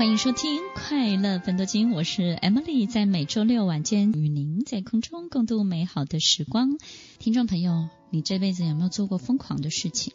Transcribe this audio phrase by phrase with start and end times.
[0.00, 6.78] 欢迎收听《快乐分多金》，我是 Emily，在每周六晚间与您在空中共度美好的时光。
[7.18, 10.14] 听众朋友，你这辈子有没有做过疯狂的事情？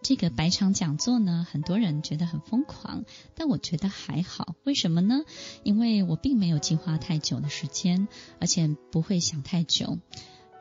[0.00, 3.02] 这个百场讲座呢，很多人觉得很疯狂，
[3.34, 4.54] 但我觉得还好。
[4.62, 5.22] 为什么呢？
[5.64, 8.06] 因为我并没有计划太久的时间，
[8.38, 9.98] 而且不会想太久。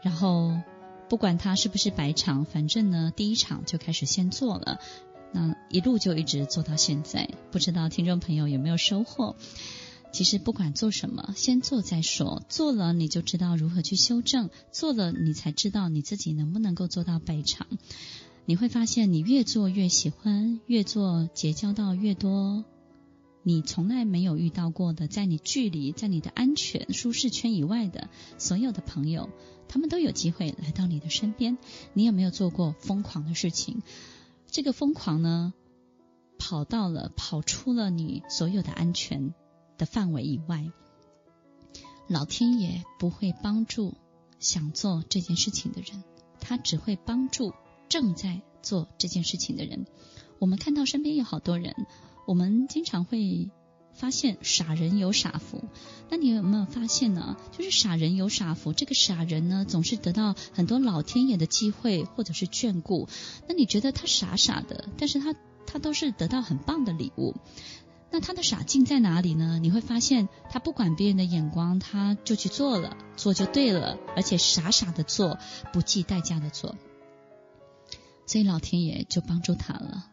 [0.01, 0.59] 然后，
[1.07, 4.79] 不管它是不是白场，反正呢，第一场就开始先做了。
[5.31, 9.35] 那一路就一直做到现在，不知道听众朋友有没有收获？
[10.11, 17.67] 其实不管做什么，先做再说，做了你就知道如何去修正，做了你才知道你自己能不能够做到百场。
[18.45, 22.65] 你会发现，你越做越喜欢，越做结交到越多
[23.43, 28.09] 你从来没有遇到过的，在你距离、在你的安全舒适圈以外的
[28.39, 29.29] 所有的朋友，
[29.67, 31.59] 他们都有机会来到你的身边。
[31.93, 33.83] 你有没有做过疯狂的事情？
[34.51, 35.53] 这个疯狂呢，
[36.37, 39.33] 跑到了，跑出了你所有的安全
[39.77, 40.71] 的范围以外，
[42.07, 43.93] 老天爷不会帮助
[44.39, 46.03] 想做这件事情的人，
[46.39, 47.53] 他只会帮助
[47.87, 49.85] 正在做这件事情的人。
[50.39, 51.75] 我们看到身边有好多人，
[52.25, 53.51] 我们经常会。
[53.99, 55.65] 发现傻人有傻福，
[56.09, 57.35] 那你有没有发现呢？
[57.51, 63.09] 就是傻人有傻福，这个傻人呢，总是得到很多老天爷的机会或者是眷顾。
[63.49, 65.35] 那你觉得他傻傻的，但是他
[65.67, 67.35] 他都是得到很棒的礼物。
[68.09, 69.59] 那他的傻劲在哪里呢？
[69.61, 75.37] 你会发现他不管别人的眼光，他就去做了，做就对了，而且傻傻的做，
[75.73, 76.77] 不计代价的做，
[78.25, 80.05] 所以老天爷就帮助他了。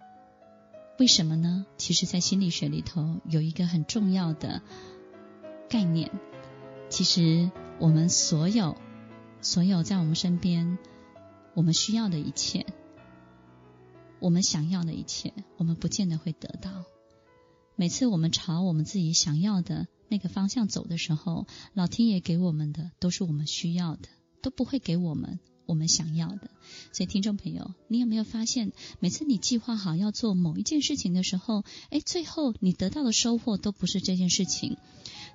[0.99, 1.67] 为什么呢？
[1.77, 4.63] 其实，在心理学里头有一个很重要的
[5.69, 6.11] 概念。
[6.89, 8.77] 其实，我们所有、
[9.43, 10.79] 所有在我们身边，
[11.53, 12.65] 我们需要的一切，
[14.21, 16.85] 我们想要的一切，我们不见得会得到。
[17.75, 24.09] 每次我们朝我们自己想要的那个方向走的时候，老天爷给我们的都是我们需要的，
[24.41, 25.41] 都不会给我们。
[25.67, 26.51] 我们想要的，
[26.93, 34.77] 所以听众朋友，你有没有发现，每次你计划好要做某一件事情的时候，哎，最后你得到的收获都不是这件事情。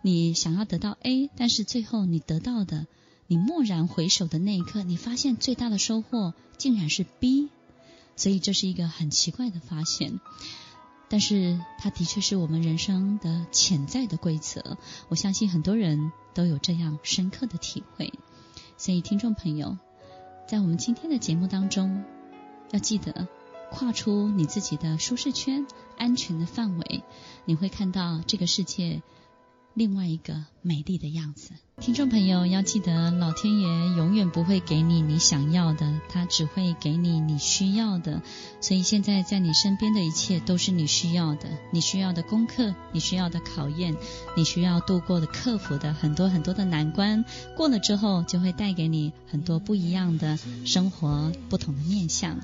[0.02, 2.88] 你想要得到 A，但是最后你得到的，
[3.28, 7.50] 你蓦然回首的那一刻，你发现最大的收获竟然是 B，
[8.16, 10.20] 所以这是一个很奇怪的发现。
[11.10, 14.78] 但是它的确是我们人生的潜在的规则，
[15.10, 18.14] 我相信很多人都有这样深刻的体会。
[18.78, 19.78] 所以听众朋友。
[20.52, 22.04] 在我们今天的节目当中，
[22.72, 23.30] 要记得
[23.72, 25.66] 跨出你自己的舒适圈、
[25.98, 27.06] 安全的范围，
[27.46, 29.02] 你会看到这个世界
[29.74, 31.52] 另外一个美丽的样子。
[31.80, 38.22] 听众朋友要记得，老天爷永远不会给你你想要的，他只会给你你需要的。
[38.60, 43.96] 所以现在在你身边的一切都是你需要的，你需要的功课，你需要的考验，
[44.38, 47.26] 你需要度过的、克服的很多很多的难关，
[47.58, 52.40] 过了之后就会带给你很多不一样的生活，不同的面向。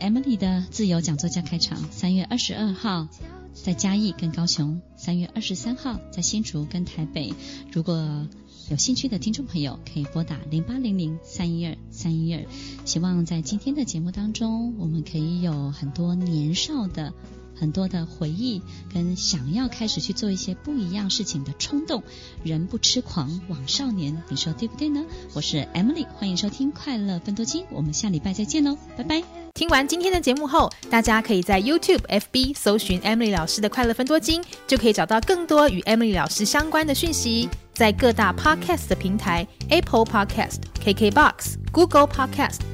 [0.00, 3.06] Emily 的自由讲座家开场，三月二十二号。
[3.54, 7.32] 在嘉义跟高雄，三月二十三号在新竹跟台北。
[7.70, 8.26] 如果
[8.70, 12.44] 有兴趣的听众朋友，可以拨打零八零零三一二三一二。
[12.84, 17.12] 希望在今天的节目当中，我们可以有很多年少的
[17.54, 22.02] 很多的回忆，跟想要开始去做一些不一样事情的冲动。
[22.42, 25.04] 人不痴狂枉少年，你说对不对呢？
[25.34, 29.22] 我是 Emily，欢迎收听快乐分多金，我们下礼拜再见喽，拜拜。
[29.54, 37.48] 听完今天的节目后，大家可以在 YouTube、FB 搜寻 Emily 老师的快乐分多金，就可以找到更多与 Emily 老师相关的讯息。
[37.74, 42.60] 在各大 Podcast 的平台，Apple Podcast、KKBox、Google Podcast、